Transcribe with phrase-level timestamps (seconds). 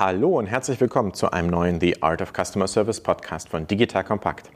[0.00, 4.04] Hallo und herzlich willkommen zu einem neuen The Art of Customer Service Podcast von Digital
[4.04, 4.48] Compact.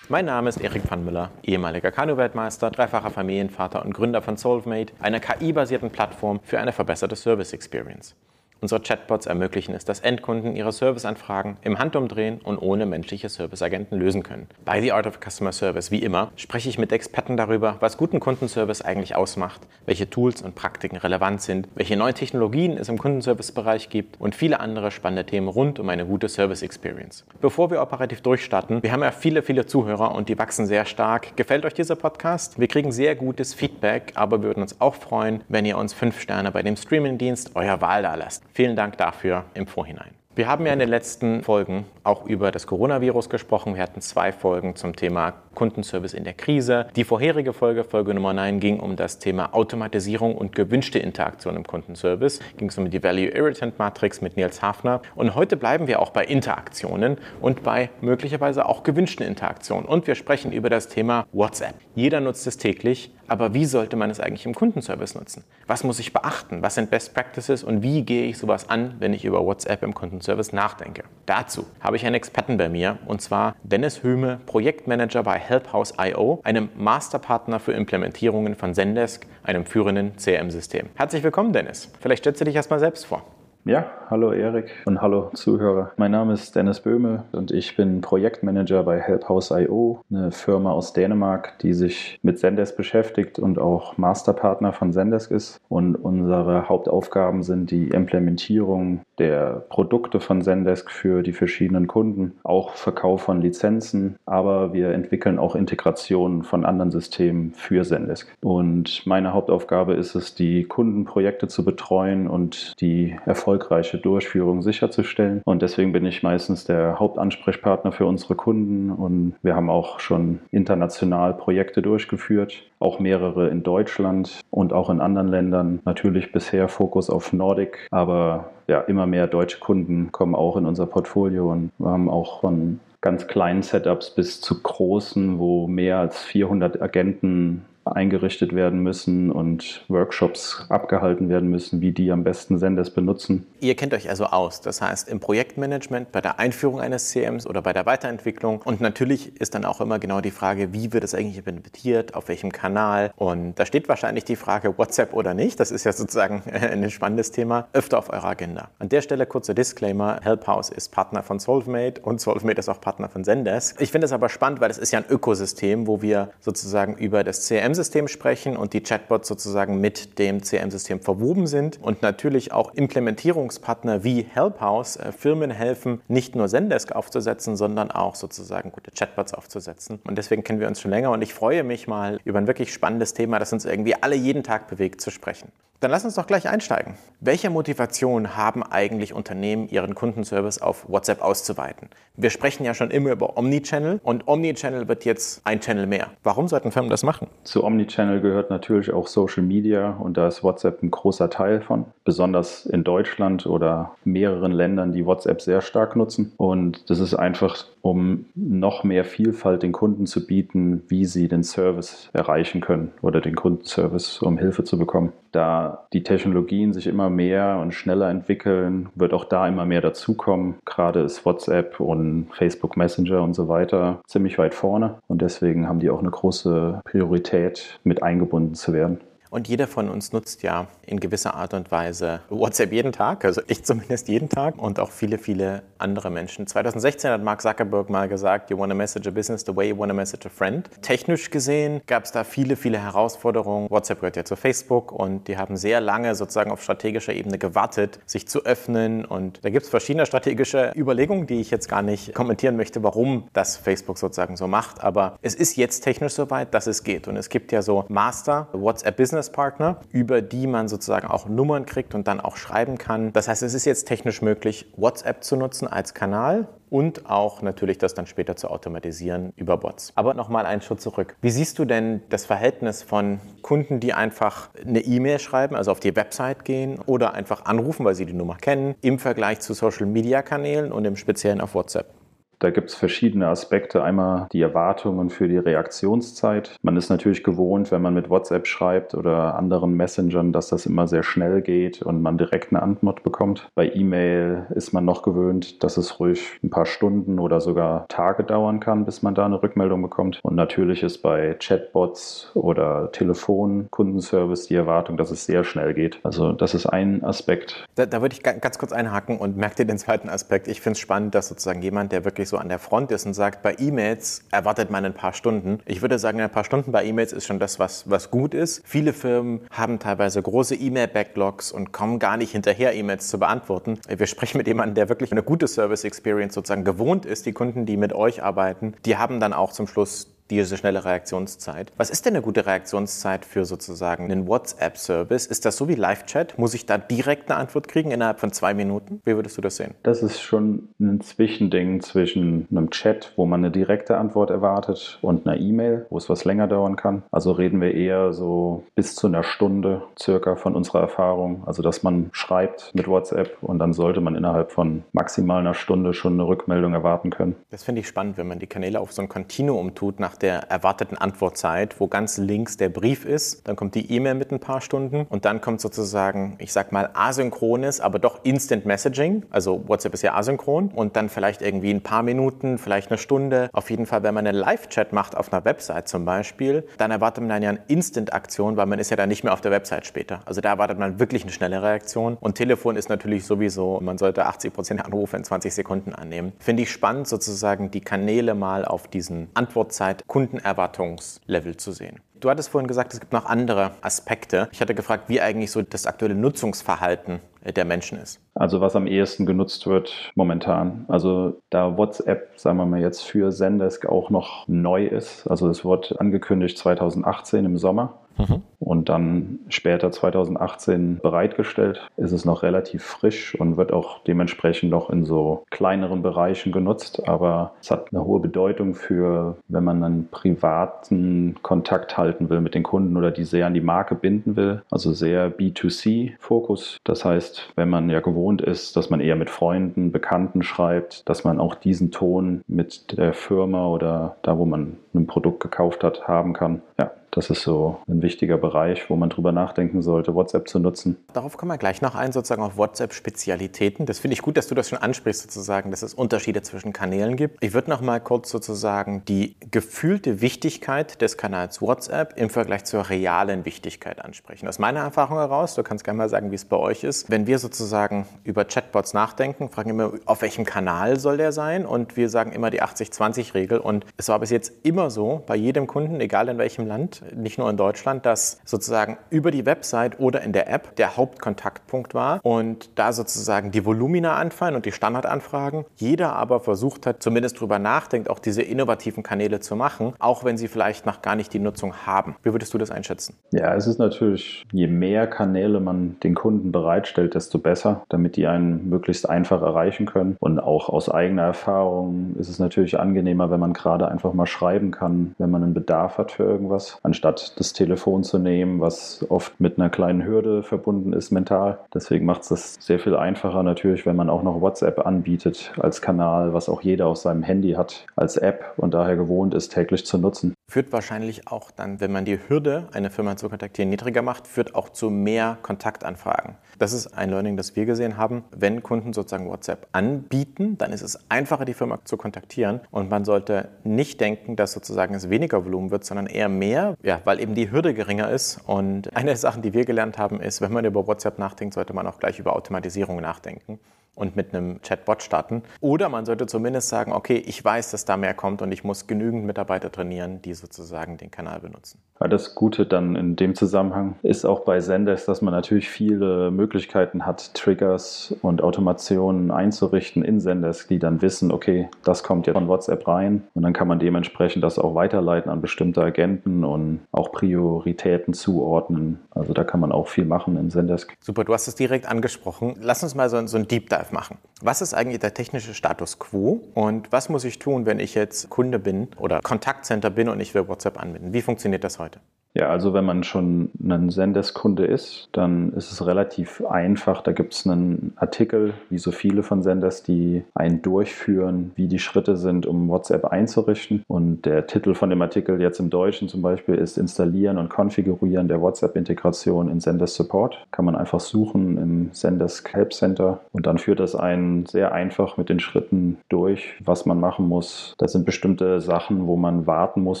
[0.08, 5.20] Mein Name ist Erik van Müller, ehemaliger Kanu-Weltmeister, dreifacher Familienvater und Gründer von Solvemate, einer
[5.20, 8.16] KI-basierten Plattform für eine verbesserte Service Experience.
[8.62, 14.22] Unsere Chatbots ermöglichen es, dass Endkunden ihre Serviceanfragen im Handumdrehen und ohne menschliche Serviceagenten lösen
[14.22, 14.48] können.
[14.66, 18.20] Bei The Art of Customer Service, wie immer, spreche ich mit Experten darüber, was guten
[18.20, 23.88] Kundenservice eigentlich ausmacht, welche Tools und Praktiken relevant sind, welche neuen Technologien es im Kundenservice-Bereich
[23.88, 27.24] gibt und viele andere spannende Themen rund um eine gute Service Experience.
[27.40, 31.34] Bevor wir operativ durchstarten, wir haben ja viele, viele Zuhörer und die wachsen sehr stark.
[31.36, 32.60] Gefällt euch dieser Podcast?
[32.60, 36.20] Wir kriegen sehr gutes Feedback, aber wir würden uns auch freuen, wenn ihr uns fünf
[36.20, 38.42] Sterne bei dem Streamingdienst eurer Wahl da lasst.
[38.52, 40.14] Vielen Dank dafür im Vorhinein.
[40.36, 43.74] Wir haben ja in den letzten Folgen auch über das Coronavirus gesprochen.
[43.74, 46.86] Wir hatten zwei Folgen zum Thema Kundenservice in der Krise.
[46.96, 51.66] Die vorherige Folge, Folge Nummer 9, ging um das Thema Automatisierung und gewünschte Interaktion im
[51.66, 52.40] Kundenservice.
[52.56, 55.02] Ging es um die Value Irritant Matrix mit Nils Hafner.
[55.14, 59.86] Und heute bleiben wir auch bei Interaktionen und bei möglicherweise auch gewünschten Interaktionen.
[59.86, 61.74] Und wir sprechen über das Thema WhatsApp.
[61.94, 65.44] Jeder nutzt es täglich, aber wie sollte man es eigentlich im Kundenservice nutzen?
[65.66, 66.62] Was muss ich beachten?
[66.62, 69.94] Was sind Best Practices und wie gehe ich sowas an, wenn ich über WhatsApp im
[69.94, 71.02] Kundenservice Service nachdenke.
[71.26, 76.68] Dazu habe ich einen Experten bei mir und zwar Dennis Höhme, Projektmanager bei HelpHouse.io, einem
[76.76, 80.90] Masterpartner für Implementierungen von Zendesk, einem führenden CRM-System.
[80.94, 81.90] Herzlich willkommen, Dennis.
[82.00, 83.24] Vielleicht stellst du dich erstmal selbst vor.
[83.66, 85.92] Ja, hallo Erik und hallo Zuhörer.
[85.98, 91.58] Mein Name ist Dennis Böhme und ich bin Projektmanager bei HelpHouse.io, eine Firma aus Dänemark,
[91.58, 95.60] die sich mit Zendesk beschäftigt und auch Masterpartner von Zendesk ist.
[95.68, 102.74] Und unsere Hauptaufgaben sind die Implementierung der Produkte von Zendesk für die verschiedenen Kunden, auch
[102.74, 108.34] Verkauf von Lizenzen, aber wir entwickeln auch Integrationen von anderen Systemen für Zendesk.
[108.40, 115.42] Und meine Hauptaufgabe ist es, die Kundenprojekte zu betreuen und die erfolgreiche Durchführung sicherzustellen.
[115.44, 120.40] Und deswegen bin ich meistens der Hauptansprechpartner für unsere Kunden und wir haben auch schon
[120.50, 125.80] international Projekte durchgeführt, auch mehrere in Deutschland und auch in anderen Ländern.
[125.84, 130.86] Natürlich bisher Fokus auf Nordic, aber ja, immer mehr deutsche Kunden kommen auch in unser
[130.86, 136.22] Portfolio und wir haben auch von ganz kleinen Setups bis zu großen, wo mehr als
[136.22, 142.90] 400 Agenten eingerichtet werden müssen und Workshops abgehalten werden müssen, wie die am besten Senders
[142.90, 143.46] benutzen.
[143.60, 147.62] Ihr kennt euch also aus, das heißt im Projektmanagement, bei der Einführung eines CMs oder
[147.62, 148.62] bei der Weiterentwicklung.
[148.62, 152.28] Und natürlich ist dann auch immer genau die Frage, wie wird es eigentlich implementiert, auf
[152.28, 153.12] welchem Kanal.
[153.16, 155.60] Und da steht wahrscheinlich die Frage, WhatsApp oder nicht.
[155.60, 158.70] Das ist ja sozusagen ein spannendes Thema, öfter auf eurer Agenda.
[158.78, 163.08] An der Stelle kurzer Disclaimer, HelpHouse ist Partner von Solvemate und Solvemate ist auch Partner
[163.08, 163.80] von Zendesk.
[163.80, 167.24] Ich finde es aber spannend, weil es ist ja ein Ökosystem, wo wir sozusagen über
[167.24, 172.52] das CM CRM-System sprechen und die Chatbots sozusagen mit dem CRM-System verwoben sind und natürlich
[172.52, 178.90] auch Implementierungspartner wie Helphouse äh, Firmen helfen, nicht nur Zendesk aufzusetzen, sondern auch sozusagen gute
[178.90, 179.98] Chatbots aufzusetzen.
[180.06, 182.72] Und deswegen kennen wir uns schon länger und ich freue mich mal über ein wirklich
[182.72, 185.50] spannendes Thema, das uns irgendwie alle jeden Tag bewegt, zu sprechen.
[185.80, 186.96] Dann lass uns doch gleich einsteigen.
[187.20, 191.88] Welche Motivation haben eigentlich Unternehmen, ihren Kundenservice auf WhatsApp auszuweiten?
[192.16, 196.08] Wir sprechen ja schon immer über Omnichannel und Omnichannel wird jetzt ein Channel mehr.
[196.22, 197.28] Warum sollten Firmen das machen?
[197.44, 201.86] Zu Omnichannel gehört natürlich auch Social Media und da ist WhatsApp ein großer Teil von,
[202.10, 206.32] besonders in Deutschland oder mehreren Ländern, die WhatsApp sehr stark nutzen.
[206.38, 211.44] Und das ist einfach, um noch mehr Vielfalt den Kunden zu bieten, wie sie den
[211.44, 215.12] Service erreichen können oder den Kundenservice, um Hilfe zu bekommen.
[215.30, 220.56] Da die Technologien sich immer mehr und schneller entwickeln, wird auch da immer mehr dazukommen.
[220.64, 225.78] Gerade ist WhatsApp und Facebook Messenger und so weiter ziemlich weit vorne und deswegen haben
[225.78, 228.98] die auch eine große Priorität, mit eingebunden zu werden.
[229.30, 233.40] Und jeder von uns nutzt ja in gewisser Art und Weise WhatsApp jeden Tag, also
[233.46, 236.48] ich zumindest jeden Tag und auch viele, viele andere Menschen.
[236.48, 239.78] 2016 hat Mark Zuckerberg mal gesagt, you want to message a business the way you
[239.78, 240.68] want to message a friend.
[240.82, 243.70] Technisch gesehen gab es da viele, viele Herausforderungen.
[243.70, 248.00] WhatsApp gehört ja zu Facebook und die haben sehr lange sozusagen auf strategischer Ebene gewartet,
[248.06, 249.04] sich zu öffnen.
[249.04, 253.28] Und da gibt es verschiedene strategische Überlegungen, die ich jetzt gar nicht kommentieren möchte, warum
[253.32, 254.82] das Facebook sozusagen so macht.
[254.82, 257.06] Aber es ist jetzt technisch soweit, dass es geht.
[257.06, 261.66] Und es gibt ja so Master WhatsApp Business Businesspartner, über die man sozusagen auch Nummern
[261.66, 263.12] kriegt und dann auch schreiben kann.
[263.12, 267.76] Das heißt, es ist jetzt technisch möglich, WhatsApp zu nutzen als Kanal und auch natürlich
[267.76, 269.92] das dann später zu automatisieren über Bots.
[269.94, 271.16] Aber nochmal einen Schritt zurück.
[271.20, 275.80] Wie siehst du denn das Verhältnis von Kunden, die einfach eine E-Mail schreiben, also auf
[275.80, 280.72] die Website gehen oder einfach anrufen, weil sie die Nummer kennen, im Vergleich zu Social-Media-Kanälen
[280.72, 281.99] und im Speziellen auf WhatsApp?
[282.40, 283.82] Da gibt es verschiedene Aspekte.
[283.84, 286.56] Einmal die Erwartungen für die Reaktionszeit.
[286.62, 290.88] Man ist natürlich gewohnt, wenn man mit WhatsApp schreibt oder anderen Messengern, dass das immer
[290.88, 293.50] sehr schnell geht und man direkt eine Antwort bekommt.
[293.54, 298.24] Bei E-Mail ist man noch gewöhnt, dass es ruhig ein paar Stunden oder sogar Tage
[298.24, 300.18] dauern kann, bis man da eine Rückmeldung bekommt.
[300.22, 306.00] Und natürlich ist bei Chatbots oder Telefon, Kundenservice die Erwartung, dass es sehr schnell geht.
[306.04, 307.66] Also das ist ein Aspekt.
[307.74, 310.48] Da, da würde ich ganz kurz einhaken und merke dir den zweiten Aspekt.
[310.48, 313.14] Ich finde es spannend, dass sozusagen jemand, der wirklich so an der Front ist und
[313.14, 315.58] sagt, bei E-Mails erwartet man ein paar Stunden.
[315.66, 318.62] Ich würde sagen, ein paar Stunden bei E-Mails ist schon das, was, was gut ist.
[318.64, 323.78] Viele Firmen haben teilweise große E-Mail-Backlogs und kommen gar nicht hinterher, E-Mails zu beantworten.
[323.88, 327.26] Wir sprechen mit jemandem, der wirklich eine gute Service-Experience sozusagen gewohnt ist.
[327.26, 331.72] Die Kunden, die mit euch arbeiten, die haben dann auch zum Schluss diese schnelle Reaktionszeit.
[331.76, 335.26] Was ist denn eine gute Reaktionszeit für sozusagen einen WhatsApp-Service?
[335.26, 336.38] Ist das so wie Live-Chat?
[336.38, 339.00] Muss ich da direkt eine Antwort kriegen innerhalb von zwei Minuten?
[339.04, 339.74] Wie würdest du das sehen?
[339.82, 345.26] Das ist schon ein Zwischending zwischen einem Chat, wo man eine direkte Antwort erwartet, und
[345.26, 347.02] einer E-Mail, wo es was länger dauern kann.
[347.10, 351.42] Also reden wir eher so bis zu einer Stunde circa von unserer Erfahrung.
[351.46, 355.94] Also dass man schreibt mit WhatsApp und dann sollte man innerhalb von maximal einer Stunde
[355.94, 357.36] schon eine Rückmeldung erwarten können.
[357.50, 360.50] Das finde ich spannend, wenn man die Kanäle auf so ein Kontinuum tut nach der
[360.50, 364.60] erwarteten Antwortzeit, wo ganz links der Brief ist, dann kommt die E-Mail mit ein paar
[364.60, 369.24] Stunden und dann kommt sozusagen, ich sag mal, asynchrones, aber doch Instant Messaging.
[369.30, 373.50] Also WhatsApp ist ja asynchron und dann vielleicht irgendwie ein paar Minuten, vielleicht eine Stunde.
[373.52, 377.24] Auf jeden Fall, wenn man einen Live-Chat macht auf einer Website zum Beispiel, dann erwartet
[377.24, 380.20] man ja eine Instant-Aktion, weil man ist ja dann nicht mehr auf der Website später.
[380.24, 382.16] Also da erwartet man wirklich eine schnelle Reaktion.
[382.20, 386.32] Und Telefon ist natürlich sowieso, man sollte 80 Prozent der Anrufe in 20 Sekunden annehmen.
[386.38, 392.00] Finde ich spannend, sozusagen die Kanäle mal auf diesen Antwortzeit Kundenerwartungslevel zu sehen.
[392.18, 394.48] Du hattest vorhin gesagt, es gibt noch andere Aspekte.
[394.50, 397.20] Ich hatte gefragt, wie eigentlich so das aktuelle Nutzungsverhalten
[397.56, 398.20] der Menschen ist.
[398.34, 400.84] Also was am ehesten genutzt wird momentan.
[400.88, 405.28] Also da WhatsApp, sagen wir mal jetzt für Zendesk auch noch neu ist.
[405.28, 407.94] Also es wird angekündigt 2018 im Sommer
[408.28, 408.42] mhm.
[408.58, 411.88] und dann später 2018 bereitgestellt.
[411.96, 417.08] Ist es noch relativ frisch und wird auch dementsprechend noch in so kleineren Bereichen genutzt.
[417.08, 422.54] Aber es hat eine hohe Bedeutung für, wenn man einen privaten Kontakt halten will mit
[422.54, 424.62] den Kunden oder die sehr an die Marke binden will.
[424.70, 426.78] Also sehr B2C-Fokus.
[426.84, 431.24] Das heißt, wenn man ja gewohnt ist, dass man eher mit Freunden, Bekannten schreibt, dass
[431.24, 436.06] man auch diesen Ton mit der Firma oder da, wo man ein Produkt gekauft hat,
[436.08, 436.62] haben kann.
[436.78, 440.96] Ja, das ist so ein wichtiger Bereich, wo man drüber nachdenken sollte, WhatsApp zu nutzen.
[441.12, 443.86] Darauf kommen wir gleich noch ein, sozusagen auf WhatsApp-Spezialitäten.
[443.86, 447.16] Das finde ich gut, dass du das schon ansprichst, sozusagen, dass es Unterschiede zwischen Kanälen
[447.16, 447.42] gibt.
[447.42, 452.88] Ich würde noch mal kurz sozusagen die gefühlte Wichtigkeit des Kanals WhatsApp im Vergleich zur
[452.88, 454.46] realen Wichtigkeit ansprechen.
[454.46, 457.26] Aus meiner Erfahrung heraus, du kannst gerne mal sagen, wie es bei euch ist, wenn
[457.26, 461.66] wir sozusagen über Chatbots nachdenken, fragen immer, auf welchem Kanal soll der sein?
[461.66, 463.58] Und wir sagen immer die 80-20-Regel.
[463.58, 467.38] Und es war bis jetzt immer so, bei jedem Kunden, egal in welchem Land, nicht
[467.38, 472.20] nur in Deutschland, dass sozusagen über die Website oder in der App der Hauptkontaktpunkt war
[472.22, 475.64] und da sozusagen die Volumina anfallen und die Standardanfragen.
[475.76, 480.36] Jeder aber versucht hat, zumindest drüber nachdenkt, auch diese innovativen Kanäle zu machen, auch wenn
[480.36, 482.16] sie vielleicht noch gar nicht die Nutzung haben.
[482.22, 483.14] Wie würdest du das einschätzen?
[483.32, 488.26] Ja, es ist natürlich, je mehr Kanäle man den Kunden bereitstellt, desto besser, damit die
[488.26, 490.16] einen möglichst einfach erreichen können.
[490.20, 494.70] Und auch aus eigener Erfahrung ist es natürlich angenehmer, wenn man gerade einfach mal schreiben
[494.70, 499.38] kann, wenn man einen Bedarf hat für irgendwas, anstatt das Telefon zu nehmen, was oft
[499.38, 501.60] mit einer kleinen Hürde verbunden ist mental.
[501.72, 505.80] Deswegen macht es das sehr viel einfacher natürlich, wenn man auch noch WhatsApp anbietet als
[505.80, 509.86] Kanal, was auch jeder auf seinem Handy hat als App und daher gewohnt ist, täglich
[509.86, 510.34] zu nutzen.
[510.50, 514.56] Führt wahrscheinlich auch dann, wenn man die Hürde, eine Firma zu kontaktieren, niedriger macht, führt
[514.56, 516.34] auch zu mehr Kontaktanfragen.
[516.60, 518.22] Das ist ein Learning, das wir gesehen haben.
[518.36, 522.60] Wenn Kunden sozusagen WhatsApp anbieten, dann ist es einfacher, die Firma zu kontaktieren.
[522.70, 527.00] Und man sollte nicht denken, dass sozusagen es weniger Volumen wird, sondern eher mehr, ja,
[527.04, 528.42] weil eben die Hürde geringer ist.
[528.46, 531.72] Und eine der Sachen, die wir gelernt haben, ist, wenn man über WhatsApp nachdenkt, sollte
[531.72, 533.58] man auch gleich über Automatisierung nachdenken
[533.94, 535.42] und mit einem Chatbot starten.
[535.60, 538.86] Oder man sollte zumindest sagen, okay, ich weiß, dass da mehr kommt und ich muss
[538.86, 541.80] genügend Mitarbeiter trainieren, die sozusagen den Kanal benutzen.
[542.00, 546.30] Ja, das Gute dann in dem Zusammenhang ist auch bei Zendesk, dass man natürlich viele
[546.30, 552.32] Möglichkeiten hat, Triggers und Automationen einzurichten in Zendesk, die dann wissen, okay, das kommt ja
[552.32, 556.80] von WhatsApp rein und dann kann man dementsprechend das auch weiterleiten an bestimmte Agenten und
[556.92, 559.00] auch Prioritäten zuordnen.
[559.10, 560.94] Also da kann man auch viel machen in Zendesk.
[561.00, 562.56] Super, du hast es direkt angesprochen.
[562.60, 564.18] Lass uns mal so, so ein Deep Dive Dive machen.
[564.40, 568.30] Was ist eigentlich der technische Status quo und was muss ich tun, wenn ich jetzt
[568.30, 571.12] Kunde bin oder Kontaktcenter bin und ich will WhatsApp anbinden?
[571.12, 572.00] Wie funktioniert das heute?
[572.32, 577.02] Ja, also wenn man schon ein Sendes-Kunde ist, dann ist es relativ einfach.
[577.02, 581.80] Da gibt es einen Artikel, wie so viele von Senders, die einen durchführen, wie die
[581.80, 583.84] Schritte sind, um WhatsApp einzurichten.
[583.88, 588.28] Und der Titel von dem Artikel jetzt im Deutschen zum Beispiel ist Installieren und Konfigurieren
[588.28, 590.46] der WhatsApp-Integration in Senders Support.
[590.52, 595.16] Kann man einfach suchen im Senders Help Center und dann führt das einen sehr einfach
[595.16, 597.74] mit den Schritten durch, was man machen muss.
[597.78, 600.00] Da sind bestimmte Sachen, wo man warten muss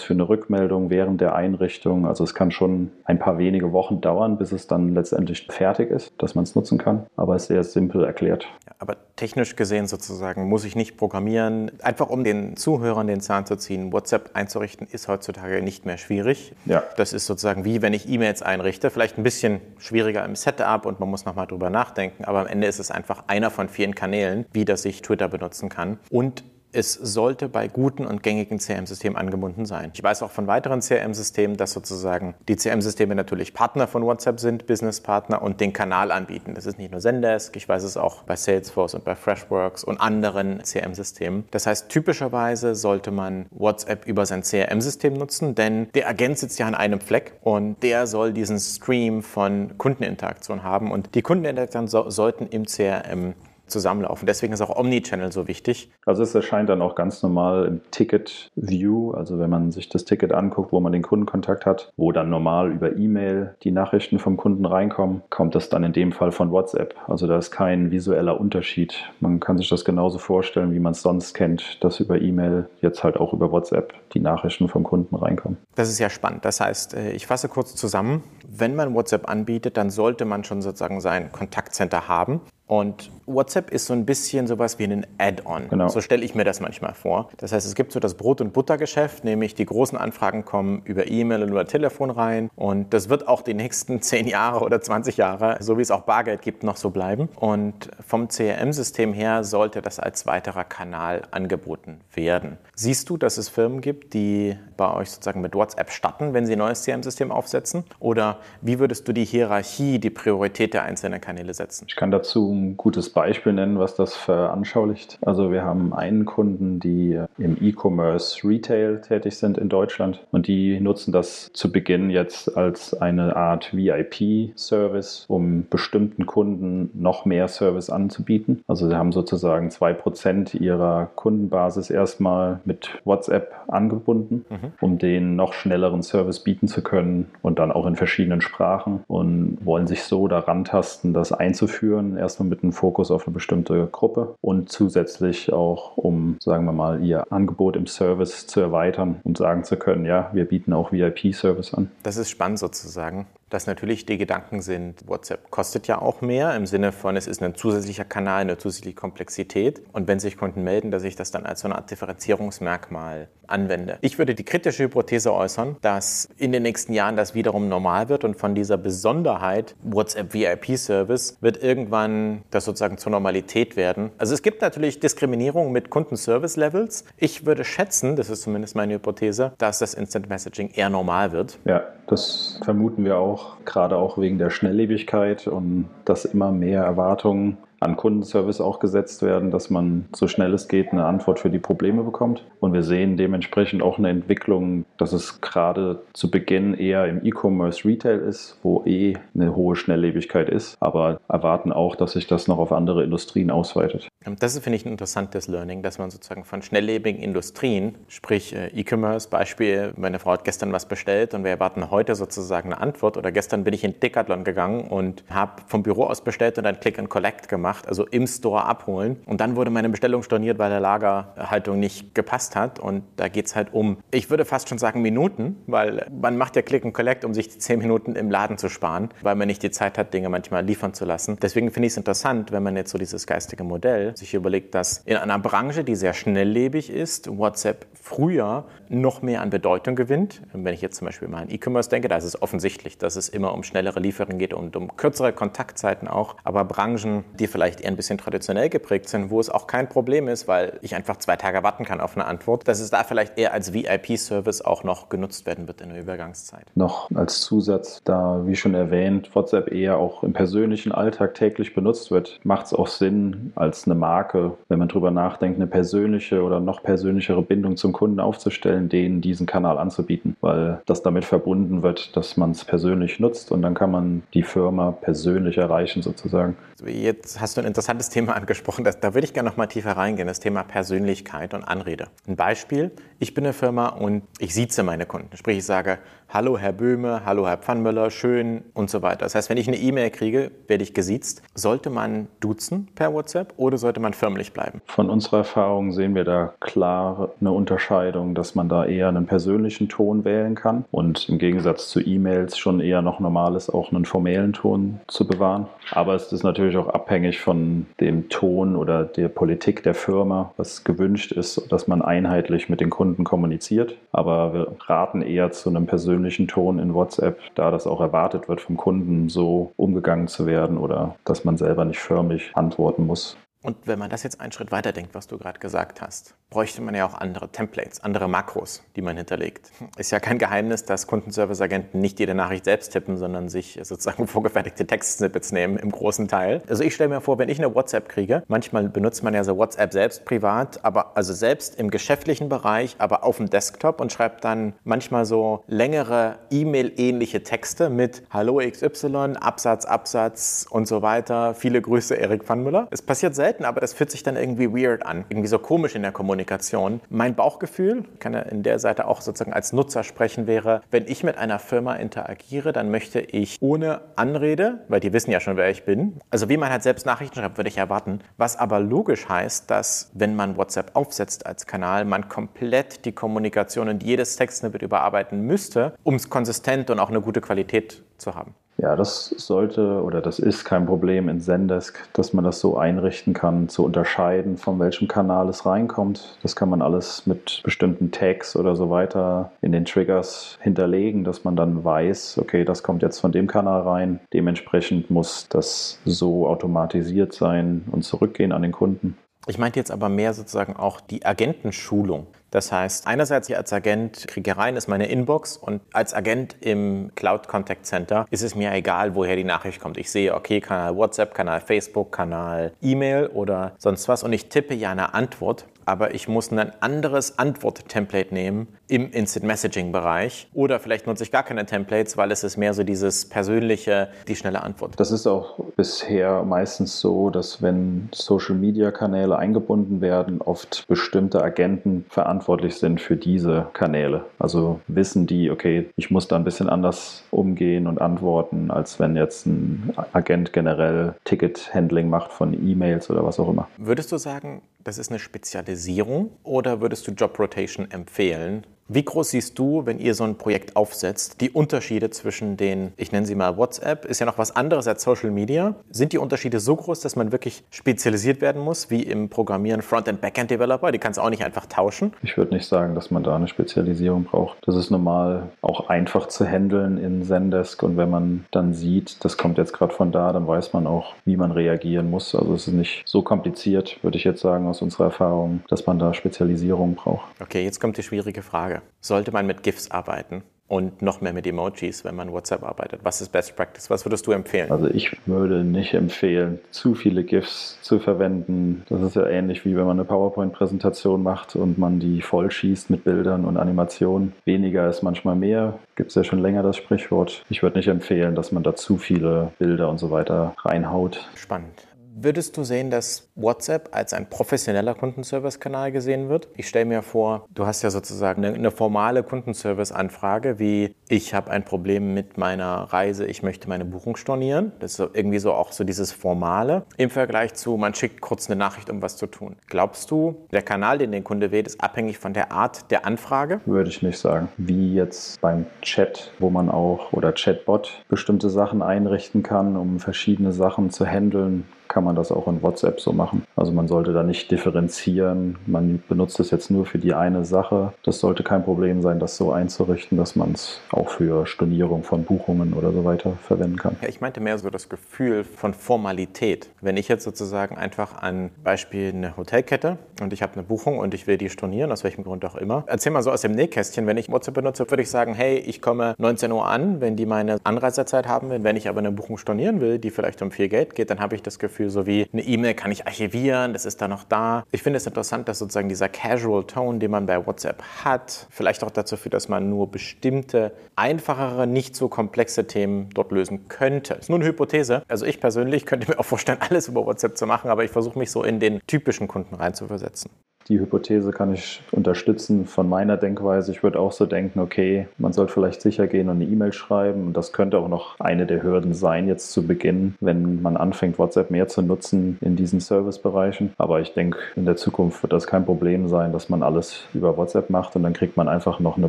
[0.00, 2.06] für eine Rückmeldung während der Einrichtung.
[2.06, 6.12] Also es kann schon ein paar wenige Wochen dauern, bis es dann letztendlich fertig ist,
[6.18, 7.06] dass man es nutzen kann.
[7.16, 8.46] Aber es ist sehr simpel erklärt.
[8.66, 11.70] Ja, aber technisch gesehen sozusagen muss ich nicht programmieren.
[11.82, 16.54] Einfach um den Zuhörern den Zahn zu ziehen, WhatsApp einzurichten ist heutzutage nicht mehr schwierig.
[16.66, 16.82] Ja.
[16.96, 18.90] Das ist sozusagen wie wenn ich E-Mails einrichte.
[18.90, 22.24] Vielleicht ein bisschen schwieriger im Setup und man muss nochmal drüber nachdenken.
[22.24, 25.68] Aber am Ende ist es einfach einer von vielen Kanälen, wie das ich Twitter benutzen
[25.68, 25.98] kann.
[26.10, 29.90] Und es sollte bei guten und gängigen CRM-Systemen angebunden sein.
[29.94, 34.66] Ich weiß auch von weiteren CRM-Systemen, dass sozusagen die CRM-Systeme natürlich Partner von WhatsApp sind,
[34.66, 36.54] Business-Partner und den Kanal anbieten.
[36.54, 40.00] Das ist nicht nur Zendesk, ich weiß es auch bei Salesforce und bei Freshworks und
[40.00, 41.44] anderen CRM-Systemen.
[41.50, 46.66] Das heißt, typischerweise sollte man WhatsApp über sein CRM-System nutzen, denn der Agent sitzt ja
[46.66, 52.10] an einem Fleck und der soll diesen Stream von Kundeninteraktion haben und die Kundeninteraktion so,
[52.10, 53.34] sollten im CRM
[53.70, 54.26] zusammenlaufen.
[54.26, 55.90] Deswegen ist auch Omnichannel so wichtig.
[56.04, 60.04] Also es erscheint dann auch ganz normal im Ticket View, also wenn man sich das
[60.04, 64.36] Ticket anguckt, wo man den Kundenkontakt hat, wo dann normal über E-Mail die Nachrichten vom
[64.36, 66.94] Kunden reinkommen, kommt das dann in dem Fall von WhatsApp.
[67.06, 68.94] Also da ist kein visueller Unterschied.
[69.20, 73.04] Man kann sich das genauso vorstellen, wie man es sonst kennt, dass über E-Mail jetzt
[73.04, 75.58] halt auch über WhatsApp die Nachrichten vom Kunden reinkommen.
[75.74, 76.44] Das ist ja spannend.
[76.44, 78.22] Das heißt, äh, ich fasse kurz zusammen.
[78.48, 82.40] Wenn man WhatsApp anbietet, dann sollte man schon sozusagen sein Kontaktcenter haben.
[82.70, 85.68] Und WhatsApp ist so ein bisschen sowas wie ein Add-on.
[85.70, 85.88] Genau.
[85.88, 87.28] So stelle ich mir das manchmal vor.
[87.38, 91.10] Das heißt, es gibt so das Brot- und Buttergeschäft, nämlich die großen Anfragen kommen über
[91.10, 92.48] E-Mail über Telefon rein.
[92.54, 96.02] Und das wird auch die nächsten 10 Jahre oder 20 Jahre, so wie es auch
[96.02, 97.28] Bargeld gibt, noch so bleiben.
[97.34, 102.56] Und vom CRM-System her sollte das als weiterer Kanal angeboten werden.
[102.76, 106.52] Siehst du, dass es Firmen gibt, die bei euch sozusagen mit WhatsApp starten, wenn sie
[106.52, 107.82] ein neues CRM-System aufsetzen?
[107.98, 111.86] Oder wie würdest du die Hierarchie, die Priorität der einzelnen Kanäle setzen?
[111.88, 115.18] Ich kann dazu ein gutes Beispiel nennen, was das veranschaulicht.
[115.22, 120.80] Also wir haben einen Kunden, die im E-Commerce Retail tätig sind in Deutschland und die
[120.80, 127.90] nutzen das zu Beginn jetzt als eine Art VIP-Service, um bestimmten Kunden noch mehr Service
[127.90, 128.62] anzubieten.
[128.66, 134.72] Also sie haben sozusagen zwei Prozent ihrer Kundenbasis erstmal mit WhatsApp angebunden, mhm.
[134.80, 139.58] um den noch schnelleren Service bieten zu können und dann auch in verschiedenen Sprachen und
[139.64, 144.34] wollen sich so daran tasten, das einzuführen, erstmal mit einem Fokus auf eine bestimmte Gruppe
[144.42, 149.64] und zusätzlich auch, um, sagen wir mal, ihr Angebot im Service zu erweitern und sagen
[149.64, 151.90] zu können, ja, wir bieten auch VIP-Service an.
[152.02, 156.66] Das ist spannend sozusagen dass natürlich die Gedanken sind, WhatsApp kostet ja auch mehr im
[156.66, 159.82] Sinne von, es ist ein zusätzlicher Kanal, eine zusätzliche Komplexität.
[159.92, 163.98] Und wenn sich Kunden melden, dass ich das dann als so eine Art Differenzierungsmerkmal anwende.
[164.00, 168.24] Ich würde die kritische Hypothese äußern, dass in den nächsten Jahren das wiederum normal wird
[168.24, 174.10] und von dieser Besonderheit WhatsApp VIP Service wird irgendwann das sozusagen zur Normalität werden.
[174.18, 177.04] Also es gibt natürlich Diskriminierung mit Kundenservice Levels.
[177.16, 181.58] Ich würde schätzen, das ist zumindest meine Hypothese, dass das Instant Messaging eher normal wird.
[181.64, 187.58] Ja, das vermuten wir auch, gerade auch wegen der Schnelllebigkeit und dass immer mehr Erwartungen
[187.80, 191.58] an Kundenservice auch gesetzt werden, dass man so schnell es geht eine Antwort für die
[191.58, 192.44] Probleme bekommt.
[192.60, 197.88] Und wir sehen dementsprechend auch eine Entwicklung, dass es gerade zu Beginn eher im E-Commerce
[197.88, 202.58] Retail ist, wo eh eine hohe Schnelllebigkeit ist, aber erwarten auch, dass sich das noch
[202.58, 204.08] auf andere Industrien ausweitet.
[204.38, 208.68] Das ist, finde ich, ein interessantes Learning, dass man sozusagen von schnelllebigen Industrien, sprich äh,
[208.68, 213.16] E-Commerce, Beispiel, meine Frau hat gestern was bestellt und wir erwarten heute sozusagen eine Antwort
[213.16, 216.78] oder gestern bin ich in Decathlon gegangen und habe vom Büro aus bestellt und dann
[216.78, 219.16] Click and Collect gemacht gemacht, also im Store abholen.
[219.26, 222.78] Und dann wurde meine Bestellung storniert, weil der Lagerhaltung nicht gepasst hat.
[222.78, 226.56] Und da geht es halt um, ich würde fast schon sagen Minuten, weil man macht
[226.56, 229.46] ja Click and Collect, um sich die zehn Minuten im Laden zu sparen, weil man
[229.46, 231.38] nicht die Zeit hat, Dinge manchmal liefern zu lassen.
[231.40, 234.98] Deswegen finde ich es interessant, wenn man jetzt so dieses geistige Modell sich überlegt, dass
[235.04, 240.42] in einer Branche, die sehr schnelllebig ist, WhatsApp früher noch mehr an Bedeutung gewinnt.
[240.52, 243.28] Wenn ich jetzt zum Beispiel mal an E-Commerce denke, da ist es offensichtlich, dass es
[243.28, 246.34] immer um schnellere Lieferungen geht und um kürzere Kontaktzeiten auch.
[246.42, 250.26] Aber Branchen, die vielleicht eher ein bisschen traditionell geprägt sind, wo es auch kein Problem
[250.26, 253.38] ist, weil ich einfach zwei Tage warten kann auf eine Antwort, dass es da vielleicht
[253.38, 256.66] eher als VIP-Service auch noch genutzt werden wird in der Übergangszeit.
[256.74, 262.10] Noch als Zusatz, da wie schon erwähnt, WhatsApp eher auch im persönlichen Alltag täglich benutzt
[262.10, 266.58] wird, macht es auch Sinn, als eine Marke, wenn man drüber nachdenkt, eine persönliche oder
[266.58, 272.16] noch persönlichere Bindung zum Kunden aufzustellen, denen diesen Kanal anzubieten, weil das damit verbunden wird,
[272.16, 276.56] dass man es persönlich nutzt und dann kann man die Firma persönlich erreichen sozusagen.
[276.86, 279.98] Jetzt hast du ein interessantes Thema angesprochen, das, da würde ich gerne noch mal tiefer
[279.98, 282.06] reingehen, das Thema Persönlichkeit und Anrede.
[282.26, 285.98] Ein Beispiel, ich bin eine Firma und ich sieze meine Kunden, sprich ich sage,
[286.32, 289.20] hallo Herr Böhme, hallo Herr Pfannmüller, schön und so weiter.
[289.20, 291.42] Das heißt, wenn ich eine E-Mail kriege, werde ich gesiezt.
[291.54, 294.80] Sollte man duzen per WhatsApp oder sollte man förmlich bleiben?
[294.86, 299.88] Von unserer Erfahrung sehen wir da klar eine Unterscheidung, dass man da eher einen persönlichen
[299.88, 304.04] Ton wählen kann und im Gegensatz zu E-Mails schon eher noch normal ist, auch einen
[304.04, 305.66] formellen Ton zu bewahren.
[305.90, 310.84] Aber es ist natürlich auch abhängig von dem Ton oder der Politik der Firma, was
[310.84, 313.96] gewünscht ist, dass man einheitlich mit den Kunden kommuniziert.
[314.12, 318.46] Aber wir raten eher zu einem persönlichen persönlichen Ton in WhatsApp, da das auch erwartet
[318.46, 323.38] wird vom Kunden, so umgegangen zu werden oder dass man selber nicht förmlich antworten muss.
[323.62, 326.80] Und wenn man das jetzt einen Schritt weiter denkt, was du gerade gesagt hast, bräuchte
[326.80, 329.70] man ja auch andere Templates, andere Makros, die man hinterlegt.
[329.98, 334.86] Ist ja kein Geheimnis, dass Kundenservice-Agenten nicht jede Nachricht selbst tippen, sondern sich sozusagen vorgefertigte
[334.86, 336.62] Textsnippets nehmen im großen Teil.
[336.68, 339.58] Also ich stelle mir vor, wenn ich eine WhatsApp kriege, manchmal benutzt man ja so
[339.58, 344.42] WhatsApp selbst privat, aber also selbst im geschäftlichen Bereich, aber auf dem Desktop und schreibt
[344.42, 351.54] dann manchmal so längere E-Mail-ähnliche Texte mit Hallo XY, Absatz, Absatz und so weiter.
[351.54, 352.88] Viele Grüße, Erik Pfannmüller.
[352.90, 355.96] Es passiert selbst selten, aber das fühlt sich dann irgendwie weird an, irgendwie so komisch
[355.96, 357.00] in der Kommunikation.
[357.10, 361.24] Mein Bauchgefühl, kann ja in der Seite auch sozusagen als Nutzer sprechen, wäre, wenn ich
[361.24, 365.68] mit einer Firma interagiere, dann möchte ich ohne Anrede, weil die wissen ja schon, wer
[365.68, 369.28] ich bin, also wie man halt selbst Nachrichten schreibt, würde ich erwarten, was aber logisch
[369.28, 374.82] heißt, dass wenn man WhatsApp aufsetzt als Kanal, man komplett die Kommunikation und jedes Textsnippet
[374.82, 378.54] überarbeiten müsste, um es konsistent und auch eine gute Qualität zu haben.
[378.80, 383.34] Ja, das sollte oder das ist kein Problem in Zendesk, dass man das so einrichten
[383.34, 386.38] kann, zu unterscheiden, von welchem Kanal es reinkommt.
[386.42, 391.44] Das kann man alles mit bestimmten Tags oder so weiter in den Triggers hinterlegen, dass
[391.44, 394.20] man dann weiß, okay, das kommt jetzt von dem Kanal rein.
[394.32, 399.18] Dementsprechend muss das so automatisiert sein und zurückgehen an den Kunden.
[399.46, 402.26] Ich meinte jetzt aber mehr sozusagen auch die Agentenschulung.
[402.50, 407.48] Das heißt, einerseits als Agent kriege rein, ist meine Inbox und als Agent im Cloud
[407.48, 409.96] Contact Center ist es mir egal, woher die Nachricht kommt.
[409.98, 414.74] Ich sehe, okay, Kanal WhatsApp, Kanal Facebook, Kanal E-Mail oder sonst was und ich tippe
[414.74, 420.48] ja eine Antwort aber ich muss ein anderes Antwort-Template nehmen im Instant Messaging-Bereich.
[420.52, 424.36] Oder vielleicht nutze ich gar keine Templates, weil es ist mehr so dieses persönliche, die
[424.36, 424.98] schnelle Antwort.
[424.98, 432.76] Das ist auch bisher meistens so, dass wenn Social-Media-Kanäle eingebunden werden, oft bestimmte Agenten verantwortlich
[432.76, 434.24] sind für diese Kanäle.
[434.38, 439.16] Also wissen die, okay, ich muss da ein bisschen anders umgehen und antworten, als wenn
[439.16, 443.68] jetzt ein Agent generell Ticket-Handling macht von E-Mails oder was auch immer.
[443.76, 448.66] Würdest du sagen, das ist eine Spezialisierung oder würdest du Job Rotation empfehlen?
[448.92, 453.12] Wie groß siehst du, wenn ihr so ein Projekt aufsetzt, die Unterschiede zwischen den, ich
[453.12, 455.76] nenne sie mal WhatsApp, ist ja noch was anderes als Social Media.
[455.92, 460.20] Sind die Unterschiede so groß, dass man wirklich spezialisiert werden muss, wie im Programmieren Frontend,
[460.20, 460.90] Backend Developer?
[460.90, 462.14] Die kannst du auch nicht einfach tauschen.
[462.24, 464.58] Ich würde nicht sagen, dass man da eine Spezialisierung braucht.
[464.66, 469.36] Das ist normal auch einfach zu handeln in Zendesk und wenn man dann sieht, das
[469.36, 472.34] kommt jetzt gerade von da, dann weiß man auch, wie man reagieren muss.
[472.34, 476.00] Also es ist nicht so kompliziert, würde ich jetzt sagen, aus unserer Erfahrung, dass man
[476.00, 477.26] da Spezialisierung braucht.
[477.40, 478.79] Okay, jetzt kommt die schwierige Frage.
[479.00, 480.42] Sollte man mit GIFs arbeiten?
[480.70, 483.00] und noch mehr mit Emojis, wenn man WhatsApp arbeitet?
[483.02, 483.90] Was ist Best Practice?
[483.90, 484.70] Was würdest du empfehlen?
[484.70, 488.84] Also ich würde nicht empfehlen, zu viele GIFs zu verwenden.
[488.88, 493.02] Das ist ja ähnlich wie wenn man eine PowerPoint-Präsentation macht und man die vollschießt mit
[493.02, 494.32] Bildern und Animationen.
[494.44, 495.80] Weniger ist manchmal mehr.
[495.96, 497.44] Gibt es ja schon länger das Sprichwort.
[497.50, 501.28] Ich würde nicht empfehlen, dass man da zu viele Bilder und so weiter reinhaut.
[501.34, 501.89] Spannend.
[502.22, 506.48] Würdest du sehen, dass WhatsApp als ein professioneller Kundenservice-Kanal gesehen wird?
[506.54, 511.50] Ich stelle mir vor, du hast ja sozusagen eine, eine formale Kundenservice-Anfrage, wie ich habe
[511.50, 514.72] ein Problem mit meiner Reise, ich möchte meine Buchung stornieren.
[514.80, 518.58] Das ist irgendwie so auch so dieses Formale im Vergleich zu, man schickt kurz eine
[518.58, 519.56] Nachricht, um was zu tun.
[519.68, 523.62] Glaubst du, der Kanal, den der Kunde wählt, ist abhängig von der Art der Anfrage?
[523.64, 524.48] Würde ich nicht sagen.
[524.58, 530.52] Wie jetzt beim Chat, wo man auch oder Chatbot bestimmte Sachen einrichten kann, um verschiedene
[530.52, 533.42] Sachen zu handeln kann man das auch in WhatsApp so machen.
[533.56, 535.56] Also man sollte da nicht differenzieren.
[535.66, 537.92] Man benutzt es jetzt nur für die eine Sache.
[538.04, 542.24] Das sollte kein Problem sein, das so einzurichten, dass man es auch für Stornierung von
[542.24, 543.96] Buchungen oder so weiter verwenden kann.
[544.00, 546.70] Ja, ich meinte mehr so das Gefühl von Formalität.
[546.80, 551.12] Wenn ich jetzt sozusagen einfach an Beispiel eine Hotelkette und ich habe eine Buchung und
[551.12, 552.84] ich will die stornieren, aus welchem Grund auch immer.
[552.86, 555.82] Erzähl mal so aus dem Nähkästchen, wenn ich WhatsApp benutze, würde ich sagen, hey, ich
[555.82, 558.62] komme 19 Uhr an, wenn die meine Anreisezeit haben will.
[558.62, 561.34] Wenn ich aber eine Buchung stornieren will, die vielleicht um viel Geld geht, dann habe
[561.34, 564.64] ich das Gefühl, so wie eine E-Mail kann ich archivieren, das ist da noch da.
[564.72, 568.84] Ich finde es interessant, dass sozusagen dieser Casual Tone, den man bei WhatsApp hat, vielleicht
[568.84, 574.14] auch dazu führt, dass man nur bestimmte einfachere, nicht so komplexe Themen dort lösen könnte.
[574.14, 575.02] Das ist nur eine Hypothese.
[575.08, 578.18] Also ich persönlich könnte mir auch vorstellen, alles über WhatsApp zu machen, aber ich versuche
[578.18, 580.30] mich so in den typischen Kunden reinzuversetzen.
[580.68, 583.72] Die Hypothese kann ich unterstützen von meiner Denkweise.
[583.72, 587.26] Ich würde auch so denken, okay, man sollte vielleicht sicher gehen und eine E-Mail schreiben.
[587.26, 591.18] Und das könnte auch noch eine der Hürden sein, jetzt zu Beginn, wenn man anfängt,
[591.18, 593.72] WhatsApp mehr zu nutzen in diesen Servicebereichen.
[593.78, 597.36] Aber ich denke, in der Zukunft wird das kein Problem sein, dass man alles über
[597.36, 599.08] WhatsApp macht und dann kriegt man einfach noch eine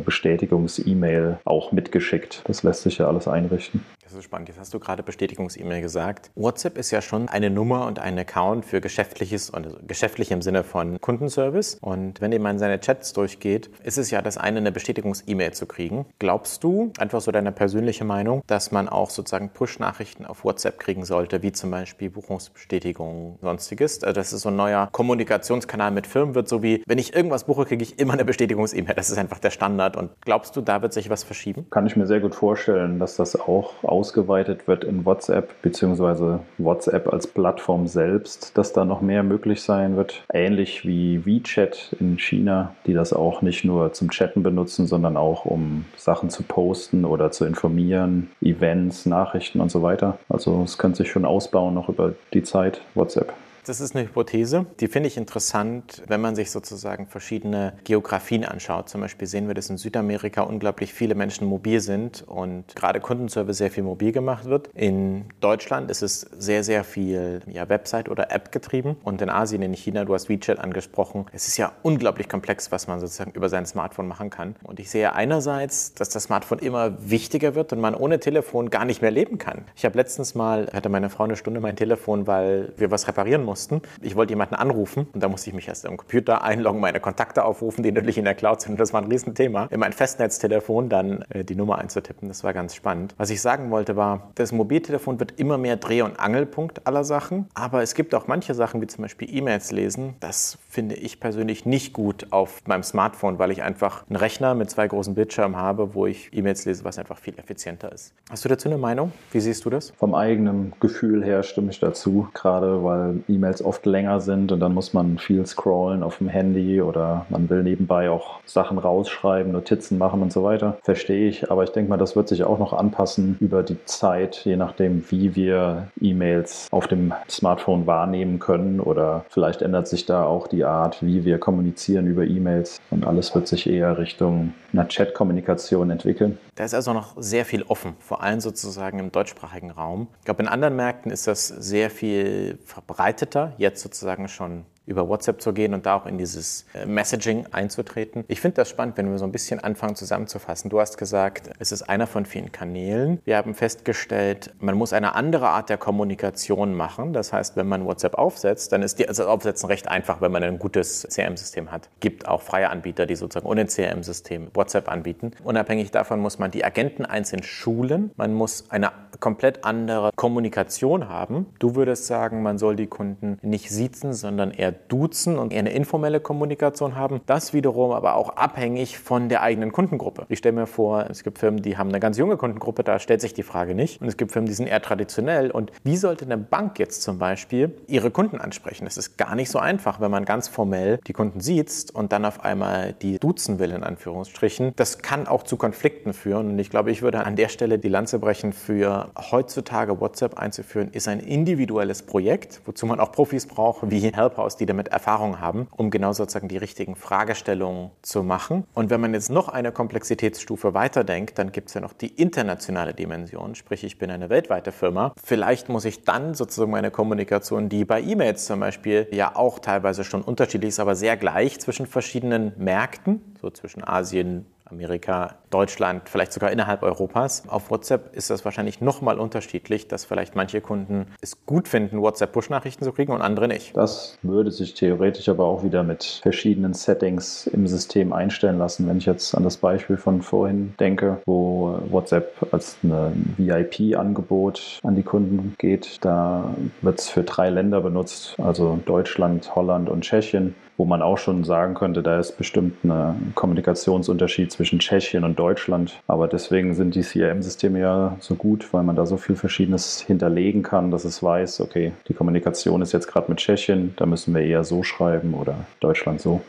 [0.00, 2.42] Bestätigungs-E-Mail auch mitgeschickt.
[2.44, 3.82] Das lässt sich ja alles einrichten.
[4.12, 4.48] Das ist spannend.
[4.48, 6.30] Jetzt hast du gerade Bestätigungs-E-Mail gesagt.
[6.34, 10.42] WhatsApp ist ja schon eine Nummer und ein Account für geschäftliches und also geschäftlich im
[10.42, 11.78] Sinne von Kundenservice.
[11.80, 16.04] Und wenn jemand seine Chats durchgeht, ist es ja das eine, eine Bestätigungs-E-Mail zu kriegen.
[16.18, 21.06] Glaubst du, einfach so deine persönliche Meinung, dass man auch sozusagen Push-Nachrichten auf WhatsApp kriegen
[21.06, 24.04] sollte, wie zum Beispiel Buchungsbestätigungen, sonstiges?
[24.04, 27.44] Also das ist so ein neuer Kommunikationskanal mit Firmen wird, so wie, wenn ich irgendwas
[27.44, 28.94] buche, kriege ich immer eine Bestätigungs-E-Mail.
[28.94, 29.96] Das ist einfach der Standard.
[29.96, 31.66] Und glaubst du, da wird sich was verschieben?
[31.70, 36.40] Kann ich mir sehr gut vorstellen, dass das auch aus ausgeweitet wird in WhatsApp, beziehungsweise
[36.58, 40.24] WhatsApp als Plattform selbst, dass da noch mehr möglich sein wird.
[40.32, 45.44] Ähnlich wie WeChat in China, die das auch nicht nur zum Chatten benutzen, sondern auch
[45.44, 50.18] um Sachen zu posten oder zu informieren, Events, Nachrichten und so weiter.
[50.28, 53.32] Also es könnte sich schon ausbauen noch über die Zeit WhatsApp.
[53.64, 58.88] Das ist eine Hypothese, die finde ich interessant, wenn man sich sozusagen verschiedene Geografien anschaut.
[58.88, 63.58] Zum Beispiel sehen wir, dass in Südamerika unglaublich viele Menschen mobil sind und gerade Kundenservice
[63.58, 64.68] sehr viel mobil gemacht wird.
[64.74, 69.62] In Deutschland ist es sehr, sehr viel ja, Website oder App getrieben und in Asien,
[69.62, 71.26] in China, du hast WeChat angesprochen.
[71.30, 74.56] Es ist ja unglaublich komplex, was man sozusagen über sein Smartphone machen kann.
[74.64, 78.84] Und ich sehe einerseits, dass das Smartphone immer wichtiger wird und man ohne Telefon gar
[78.84, 79.66] nicht mehr leben kann.
[79.76, 83.44] Ich habe letztens mal, hatte meine Frau eine Stunde mein Telefon, weil wir was reparieren
[83.44, 83.82] mussten mussten.
[84.00, 87.44] Ich wollte jemanden anrufen und da musste ich mich erst am Computer einloggen, meine Kontakte
[87.44, 88.80] aufrufen, die natürlich in der Cloud sind.
[88.80, 89.66] Das war ein Riesenthema.
[89.70, 93.14] In mein Festnetztelefon dann äh, die Nummer einzutippen, das war ganz spannend.
[93.18, 97.46] Was ich sagen wollte war, das Mobiltelefon wird immer mehr Dreh- und Angelpunkt aller Sachen.
[97.52, 100.14] Aber es gibt auch manche Sachen, wie zum Beispiel E-Mails lesen.
[100.20, 104.70] Das finde ich persönlich nicht gut auf meinem Smartphone, weil ich einfach einen Rechner mit
[104.70, 108.14] zwei großen Bildschirmen habe, wo ich E-Mails lese, was einfach viel effizienter ist.
[108.30, 109.12] Hast du dazu eine Meinung?
[109.32, 109.90] Wie siehst du das?
[109.98, 114.72] Vom eigenen Gefühl her stimme ich dazu, gerade weil E-Mails oft länger sind und dann
[114.72, 119.98] muss man viel scrollen auf dem Handy oder man will nebenbei auch Sachen rausschreiben, Notizen
[119.98, 120.78] machen und so weiter.
[120.84, 124.36] Verstehe ich, aber ich denke mal, das wird sich auch noch anpassen über die Zeit,
[124.46, 130.24] je nachdem, wie wir E-Mails auf dem Smartphone wahrnehmen können oder vielleicht ändert sich da
[130.24, 134.88] auch die Art, wie wir kommunizieren über E-Mails und alles wird sich eher Richtung einer
[134.88, 136.38] Chat-Kommunikation entwickeln.
[136.54, 140.08] Da ist also noch sehr viel offen, vor allem sozusagen im deutschsprachigen Raum.
[140.20, 145.40] Ich glaube, in anderen Märkten ist das sehr viel verbreiteter, jetzt sozusagen schon über WhatsApp
[145.40, 148.24] zu gehen und da auch in dieses äh, Messaging einzutreten.
[148.28, 150.70] Ich finde das spannend, wenn wir so ein bisschen anfangen zusammenzufassen.
[150.70, 153.20] Du hast gesagt, es ist einer von vielen Kanälen.
[153.24, 157.12] Wir haben festgestellt, man muss eine andere Art der Kommunikation machen.
[157.12, 160.42] Das heißt, wenn man WhatsApp aufsetzt, dann ist die, also Aufsetzen recht einfach, wenn man
[160.42, 161.88] ein gutes CRM-System hat.
[162.00, 165.32] Gibt auch freie Anbieter, die sozusagen ohne CRM-System WhatsApp anbieten.
[165.44, 168.10] Unabhängig davon muss man die Agenten einzeln schulen.
[168.16, 168.90] Man muss eine
[169.20, 171.46] komplett andere Kommunikation haben.
[171.58, 175.72] Du würdest sagen, man soll die Kunden nicht siezen, sondern eher duzen und eher eine
[175.72, 177.20] informelle Kommunikation haben.
[177.26, 180.26] Das wiederum aber auch abhängig von der eigenen Kundengruppe.
[180.28, 183.20] Ich stelle mir vor, es gibt Firmen, die haben eine ganz junge Kundengruppe, da stellt
[183.20, 184.00] sich die Frage nicht.
[184.00, 185.50] Und es gibt Firmen, die sind eher traditionell.
[185.50, 188.84] Und wie sollte eine Bank jetzt zum Beispiel ihre Kunden ansprechen?
[188.84, 192.24] Das ist gar nicht so einfach, wenn man ganz formell die Kunden sieht und dann
[192.24, 194.72] auf einmal die duzen will, in Anführungsstrichen.
[194.76, 196.50] Das kann auch zu Konflikten führen.
[196.50, 200.90] Und ich glaube, ich würde an der Stelle die Lanze brechen für heutzutage WhatsApp einzuführen,
[200.92, 205.66] ist ein individuelles Projekt, wozu man auch Profis braucht, wie Helphouse, die damit Erfahrung haben,
[205.76, 208.64] um genau sozusagen die richtigen Fragestellungen zu machen.
[208.74, 212.94] Und wenn man jetzt noch eine Komplexitätsstufe weiterdenkt, dann gibt es ja noch die internationale
[212.94, 215.14] Dimension, sprich ich bin eine weltweite Firma.
[215.22, 220.04] Vielleicht muss ich dann sozusagen meine Kommunikation, die bei E-Mails zum Beispiel ja auch teilweise
[220.04, 226.32] schon unterschiedlich ist, aber sehr gleich zwischen verschiedenen Märkten, so zwischen Asien, Amerika, Deutschland, vielleicht
[226.32, 227.42] sogar innerhalb Europas.
[227.48, 232.84] Auf WhatsApp ist das wahrscheinlich nochmal unterschiedlich, dass vielleicht manche Kunden es gut finden, WhatsApp-Push-Nachrichten
[232.84, 233.76] zu kriegen und andere nicht.
[233.76, 238.88] Das würde sich theoretisch aber auch wieder mit verschiedenen Settings im System einstellen lassen.
[238.88, 244.94] Wenn ich jetzt an das Beispiel von vorhin denke, wo WhatsApp als ein VIP-Angebot an
[244.94, 250.54] die Kunden geht, da wird es für drei Länder benutzt, also Deutschland, Holland und Tschechien
[250.76, 256.00] wo man auch schon sagen könnte, da ist bestimmt ein Kommunikationsunterschied zwischen Tschechien und Deutschland.
[256.06, 260.62] Aber deswegen sind die CRM-Systeme ja so gut, weil man da so viel Verschiedenes hinterlegen
[260.62, 264.42] kann, dass es weiß, okay, die Kommunikation ist jetzt gerade mit Tschechien, da müssen wir
[264.42, 266.40] eher so schreiben oder Deutschland so.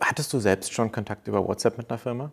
[0.00, 2.30] Hattest du selbst schon Kontakt über WhatsApp mit einer Firma?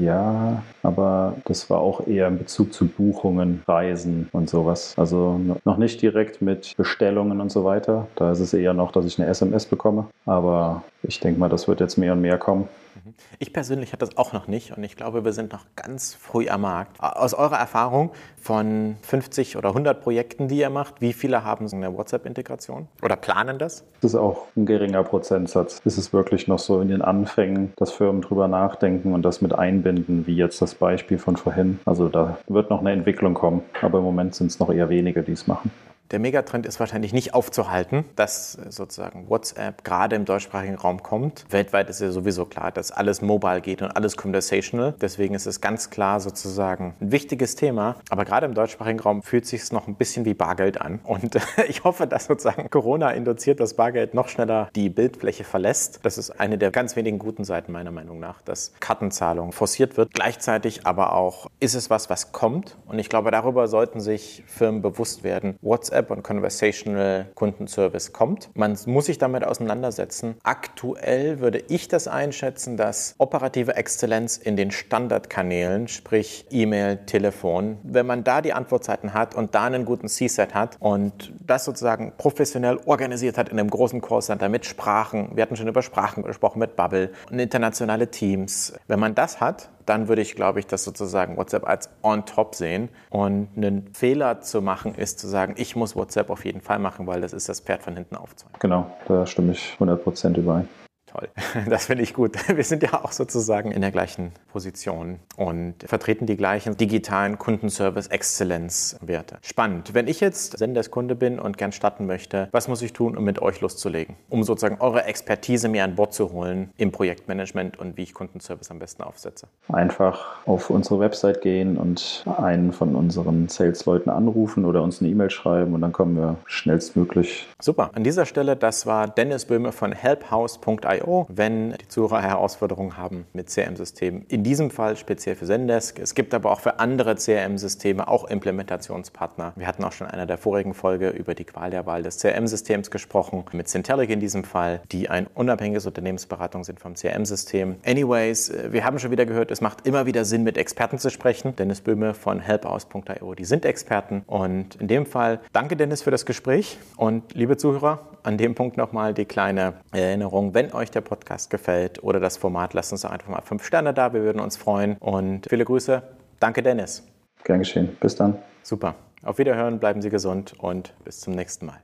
[0.00, 4.94] Ja, aber das war auch eher in Bezug zu Buchungen, Reisen und sowas.
[4.96, 8.08] Also noch nicht direkt mit Bestellungen und so weiter.
[8.16, 10.08] Da ist es eher noch, dass ich eine SMS bekomme.
[10.26, 12.68] Aber ich denke mal, das wird jetzt mehr und mehr kommen.
[13.04, 13.14] Mhm.
[13.38, 16.48] Ich persönlich hatte das auch noch nicht und ich glaube, wir sind noch ganz früh
[16.48, 17.00] am Markt.
[17.00, 18.10] Aus eurer Erfahrung
[18.40, 23.16] von 50 oder 100 Projekten, die ihr macht, wie viele haben so eine WhatsApp-Integration oder
[23.16, 23.84] planen das?
[24.00, 25.80] Das ist auch ein geringer Prozentsatz.
[25.84, 29.54] Es ist wirklich noch so in den Anfängen, dass Firmen drüber nachdenken und das mit
[29.54, 31.80] einbinden, wie jetzt das Beispiel von vorhin.
[31.84, 35.22] Also da wird noch eine Entwicklung kommen, aber im Moment sind es noch eher wenige,
[35.22, 35.70] die es machen.
[36.10, 41.46] Der Megatrend ist wahrscheinlich nicht aufzuhalten, dass sozusagen WhatsApp gerade im deutschsprachigen Raum kommt.
[41.50, 44.94] Weltweit ist ja sowieso klar, dass alles mobile geht und alles conversational.
[45.00, 47.94] Deswegen ist es ganz klar sozusagen ein wichtiges Thema.
[48.08, 50.98] Aber gerade im deutschsprachigen Raum fühlt sich es noch ein bisschen wie Bargeld an.
[51.04, 56.00] Und ich hoffe, dass sozusagen Corona induziert, dass Bargeld noch schneller die Bildfläche verlässt.
[56.02, 60.12] Das ist eine der ganz wenigen guten Seiten meiner Meinung nach, dass Kartenzahlung forciert wird.
[60.12, 62.76] Gleichzeitig aber auch ist es was, was kommt.
[62.86, 65.56] Und ich glaube, darüber sollten sich Firmen bewusst werden.
[65.62, 68.50] WhatsApp WhatsApp und Conversational Kundenservice kommt.
[68.54, 70.36] Man muss sich damit auseinandersetzen.
[70.42, 78.06] Aktuell würde ich das einschätzen, dass operative Exzellenz in den Standardkanälen, sprich E-Mail, Telefon, wenn
[78.06, 82.78] man da die Antwortzeiten hat und da einen guten C-Set hat und das sozusagen professionell
[82.86, 86.76] organisiert hat in einem großen Callcenter mit Sprachen, wir hatten schon über Sprachen gesprochen mit
[86.76, 88.72] Bubble und internationale Teams.
[88.86, 92.54] Wenn man das hat, dann würde ich, glaube ich, das sozusagen WhatsApp als on top
[92.54, 92.90] sehen.
[93.10, 97.08] Und einen Fehler zu machen ist zu sagen, ich muss WhatsApp auf jeden Fall machen,
[97.08, 98.54] weil das ist das Pferd von hinten aufzäumen.
[98.60, 100.68] Genau, da stimme ich 100% überein.
[101.10, 101.28] Toll,
[101.68, 102.36] das finde ich gut.
[102.48, 109.38] Wir sind ja auch sozusagen in der gleichen Position und vertreten die gleichen digitalen Kundenservice-Exzellenz-Werte.
[109.42, 109.92] Spannend.
[109.92, 113.42] Wenn ich jetzt Senderskunde bin und gern starten möchte, was muss ich tun, um mit
[113.42, 114.14] euch loszulegen?
[114.28, 118.70] Um sozusagen eure Expertise mir an Bord zu holen im Projektmanagement und wie ich Kundenservice
[118.70, 119.48] am besten aufsetze?
[119.68, 125.30] Einfach auf unsere Website gehen und einen von unseren Sales-Leuten anrufen oder uns eine E-Mail
[125.30, 127.48] schreiben und dann kommen wir schnellstmöglich.
[127.60, 127.90] Super.
[127.94, 133.26] An dieser Stelle, das war Dennis Böhme von helphouse.io CIO, wenn die Zuhörer Herausforderungen haben
[133.32, 134.24] mit CRM-Systemen.
[134.28, 135.98] In diesem Fall speziell für Zendesk.
[135.98, 139.52] Es gibt aber auch für andere CRM-Systeme auch Implementationspartner.
[139.56, 142.18] Wir hatten auch schon in einer der vorigen Folge über die Qual der Wahl des
[142.18, 147.76] CRM-Systems gesprochen, mit Centelic in diesem Fall, die ein unabhängiges Unternehmensberatung sind vom CRM-System.
[147.84, 151.10] Anyways, äh, wir haben schon wieder gehört, es macht immer wieder Sinn, mit Experten zu
[151.10, 151.56] sprechen.
[151.56, 154.22] Dennis Böhme von helpaus.io, die sind Experten.
[154.26, 158.76] Und in dem Fall danke Dennis für das Gespräch und liebe Zuhörer, an dem Punkt
[158.76, 160.54] nochmal die kleine Erinnerung.
[160.54, 164.12] Wenn euch der Podcast gefällt oder das Format, lasst uns einfach mal fünf Sterne da.
[164.12, 164.96] Wir würden uns freuen.
[164.98, 166.02] Und viele Grüße.
[166.38, 167.06] Danke, Dennis.
[167.44, 167.96] Gern geschehen.
[168.00, 168.36] Bis dann.
[168.62, 168.94] Super.
[169.22, 171.80] Auf Wiederhören, bleiben Sie gesund und bis zum nächsten Mal.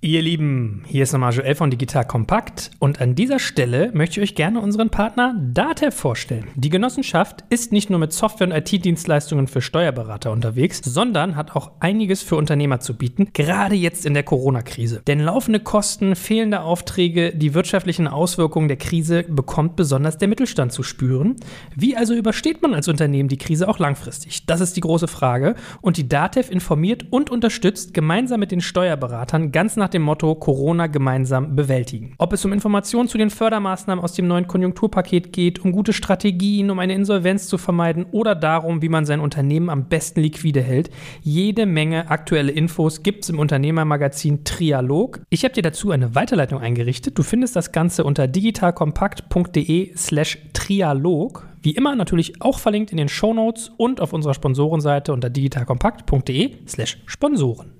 [0.00, 4.30] Ihr Lieben, hier ist nochmal Joel von Digital Kompakt und an dieser Stelle möchte ich
[4.30, 6.46] euch gerne unseren Partner Datev vorstellen.
[6.54, 11.72] Die Genossenschaft ist nicht nur mit Software- und IT-Dienstleistungen für Steuerberater unterwegs, sondern hat auch
[11.80, 15.02] einiges für Unternehmer zu bieten, gerade jetzt in der Corona-Krise.
[15.04, 20.84] Denn laufende Kosten, fehlende Aufträge, die wirtschaftlichen Auswirkungen der Krise bekommt besonders der Mittelstand zu
[20.84, 21.34] spüren.
[21.74, 24.46] Wie also übersteht man als Unternehmen die Krise auch langfristig?
[24.46, 29.50] Das ist die große Frage und die Datev informiert und unterstützt gemeinsam mit den Steuerberatern
[29.50, 32.14] ganz nach nach dem Motto Corona gemeinsam bewältigen.
[32.18, 36.70] Ob es um Informationen zu den Fördermaßnahmen aus dem neuen Konjunkturpaket geht, um gute Strategien,
[36.70, 40.90] um eine Insolvenz zu vermeiden oder darum, wie man sein Unternehmen am besten liquide hält.
[41.22, 45.20] Jede Menge aktuelle Infos gibt es im Unternehmermagazin Trialog.
[45.30, 47.16] Ich habe dir dazu eine Weiterleitung eingerichtet.
[47.16, 51.48] Du findest das Ganze unter digitalkompakt.de slash Trialog.
[51.62, 56.56] Wie immer natürlich auch verlinkt in den Show Notes und auf unserer Sponsorenseite unter digitalkompakt.de
[56.66, 57.72] slash Sponsoren.